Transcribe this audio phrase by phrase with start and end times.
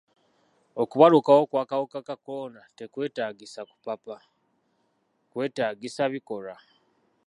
[0.81, 4.17] Okubalukawo kw'akawuka ka kolona tekwetaagisa kupapa,
[5.31, 6.55] kwetaagisa bikolwa.